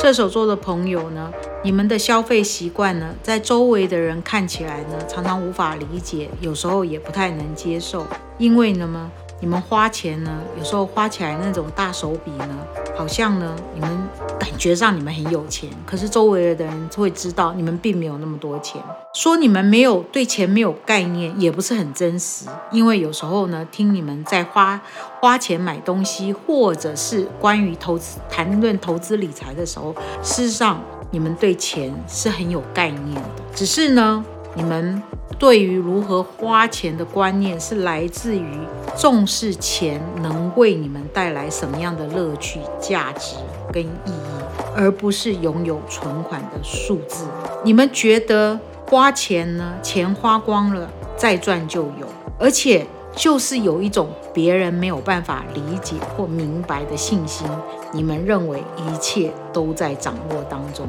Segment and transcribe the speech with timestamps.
[0.00, 1.28] 射手座的朋友呢，
[1.64, 8.06] 你们的消费习惯呢，在周围的人看起来呢，常常无法理解，有时候也不太能接受，
[8.38, 9.10] 因为呢么。
[9.40, 12.58] 你们花钱呢，有时候花起来那种大手笔呢，
[12.96, 13.88] 好像呢，你们
[14.38, 18.82] 感觉上你们很有钱，可是周围的人会知道你们并没有那么多钱。
[19.14, 24.80] 说你们没有对钱没有概念，也不是很真实，因为有时候呢，听你们在花
[25.20, 34.24] 花钱买东西，或者是关于投资谈论投资理财的时候，事实上你们对钱是很有概念的，只是呢。
[34.54, 35.00] 你们
[35.38, 38.58] 对于如何花钱的观念是来自于
[38.96, 43.36] 重视钱能为你们带来什么样的乐趣、价值
[43.72, 44.12] 跟意义，
[44.74, 47.24] 而不是拥有存款的数字。
[47.64, 49.74] 你们觉得花钱呢？
[49.82, 52.06] 钱花光了再赚就有，
[52.38, 57.46] 而且就是有一种别人没有办法理解或明白的信心。
[57.92, 60.86] 你们认为一切都在掌握当中，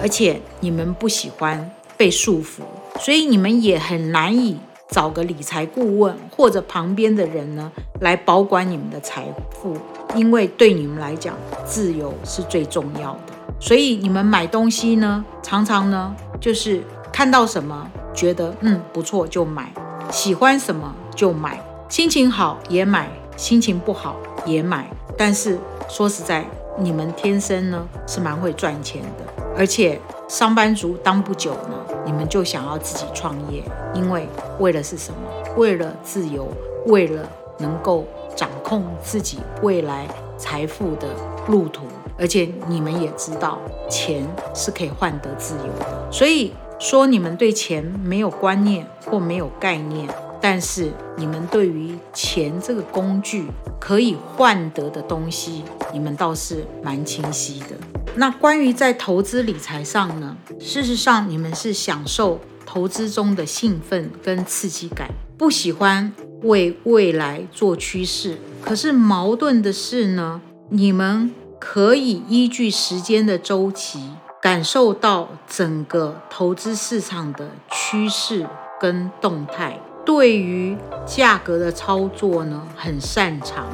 [0.00, 1.70] 而且你们不喜欢。
[1.96, 2.62] 被束缚，
[2.98, 4.58] 所以你们也很难以
[4.90, 9.76] 找个理财顾问或者旁边的人呢来保管你们的财富，
[10.14, 11.34] 因为对你们来讲，
[11.64, 13.32] 自由是最重要的。
[13.58, 19.72] 所以你们买东西呢，常常呢就是看到什么觉得嗯不错就买，
[20.10, 24.88] 喜欢什么就买，心情好也买，心情不好也买。
[25.16, 25.58] 但是
[25.88, 26.44] 说实在，
[26.78, 30.00] 你们天生呢是蛮会赚钱的，而且。
[30.28, 33.62] 上班族当不久呢，你们就想要自己创业，
[33.94, 34.26] 因为
[34.58, 35.18] 为了是什么？
[35.56, 36.48] 为了自由，
[36.86, 40.06] 为了能够掌控自己未来
[40.38, 41.08] 财富的
[41.48, 41.84] 路途。
[42.16, 43.58] 而且你们也知道，
[43.88, 46.12] 钱是可以换得自由的。
[46.12, 50.08] 所以说，你们对钱没有观念或没有概念。
[50.40, 53.46] 但是你们对于钱这个工具
[53.80, 57.93] 可以换得的东西，你们倒是蛮清晰的。
[58.16, 60.36] 那关于在投资理财上呢？
[60.60, 68.38] 事实上，你们是享受投资中的兴奋跟刺激感，不喜欢为未来做趋势。
[68.62, 74.10] 可是矛盾的是呢，你们可以依据时间的周期，
[74.40, 78.46] 感受到整个投资市场的趋势
[78.80, 79.80] 跟动态。
[80.06, 80.76] 对于
[81.06, 83.66] 价格的操作呢，很擅长，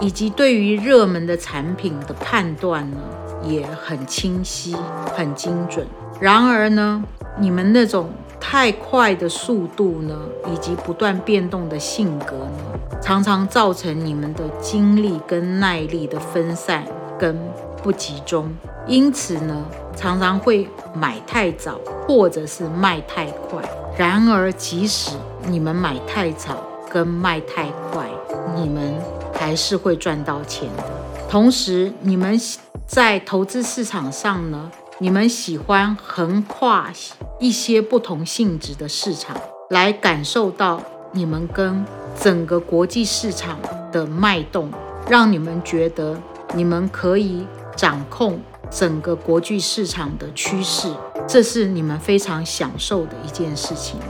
[0.00, 2.96] 以及对于热门的产品的判断呢，
[3.42, 4.76] 也很清晰、
[5.16, 5.86] 很精准。
[6.20, 7.02] 然而呢，
[7.38, 10.16] 你们那种太快的速度呢，
[10.52, 16.84] 以及不断变动的性格呢，常常造成你们的精力跟耐力的分散
[17.18, 17.36] 跟
[17.82, 18.50] 不集中，
[18.86, 19.64] 因此呢，
[19.96, 23.62] 常常会买太早，或者是卖太快。
[23.96, 25.16] 然而，即使
[25.48, 26.56] 你们买太早
[26.90, 28.08] 跟卖太快，
[28.54, 28.94] 你们
[29.44, 30.84] 还是会赚到钱的。
[31.28, 32.40] 同时，你们
[32.86, 36.90] 在投资市场上呢，你们喜欢横跨
[37.38, 39.36] 一些不同性质的市场，
[39.68, 40.80] 来感受到
[41.12, 41.84] 你们跟
[42.18, 43.58] 整个国际市场
[43.92, 44.70] 的脉动，
[45.10, 46.18] 让你们觉得
[46.54, 47.46] 你们可以
[47.76, 50.90] 掌控整个国际市场的趋势。
[51.28, 54.00] 这是你们非常享受的一件事情。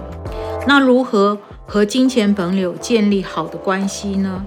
[0.68, 1.36] 那如何
[1.66, 4.44] 和金钱朋友建立好的关系呢？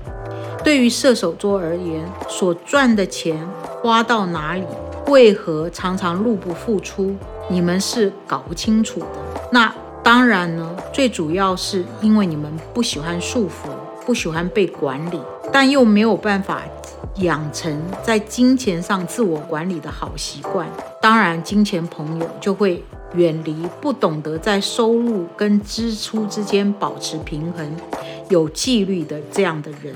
[0.63, 3.37] 对于射手座而言，所赚的钱
[3.81, 4.63] 花到哪里，
[5.07, 7.15] 为何常常入不敷出，
[7.49, 9.07] 你们是搞不清楚的。
[9.51, 9.73] 那
[10.03, 13.69] 当然呢，最主要是因为你们不喜欢束缚，
[14.05, 15.19] 不喜欢被管理，
[15.51, 16.61] 但又没有办法。
[17.21, 20.67] 养成在金钱上自我管理的好习惯，
[21.01, 22.83] 当然，金钱朋友就会
[23.15, 27.75] 远离不懂得在收入跟支出之间保持平衡、
[28.29, 29.95] 有纪律的这样的人。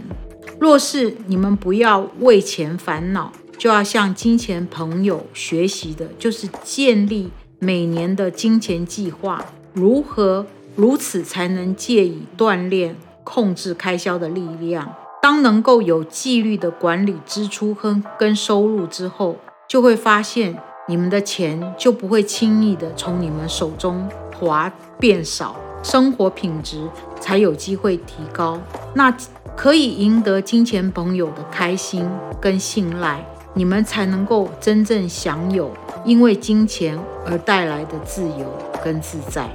[0.61, 9.43] 若是你们不要为钱烦恼，就要向金钱朋友学习的，就是建立每年的金钱计划，
[9.73, 14.93] 如何如此才能借以锻炼控制开销的力量。
[15.19, 20.55] 当能够有纪律的管理支出和跟收入之后，就会发现
[20.87, 24.07] 你们的钱就不会轻易的从你们手中
[24.41, 26.89] 滑变少，生活品质
[27.19, 28.59] 才有机会提高。
[28.95, 29.15] 那
[29.55, 32.09] 可以赢得金钱朋友的开心
[32.41, 33.23] 跟信赖，
[33.53, 35.69] 你们才能够真正享有
[36.03, 36.97] 因为金钱
[37.27, 38.45] 而带来的自由
[38.83, 39.47] 跟自在。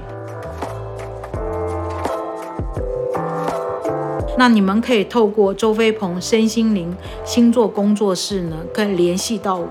[4.38, 6.94] 那你们可以透过周飞鹏身心灵
[7.24, 9.66] 星座工作室呢，跟联系到我。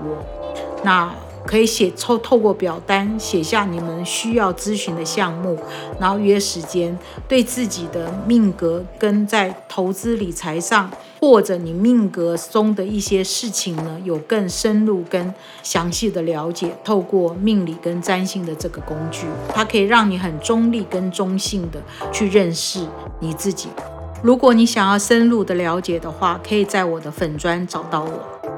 [0.82, 1.10] 那
[1.46, 5.56] 可以写透透过表单写下你们需要咨询的项目，
[6.00, 6.98] 然后约时间，
[7.28, 10.90] 对自己的命格跟在投资理财上，
[11.20, 15.32] 或者你命格中的一些事情呢，有更深入跟
[15.62, 16.76] 详细的了解。
[16.84, 21.80] 透过命理跟占星的这个工具，它可以让你很中立跟中性的
[22.12, 22.86] 去认识
[23.20, 23.68] 你自己。
[24.22, 28.55] 如果你想要深入的了解的话，可以在我的粉砖找到我。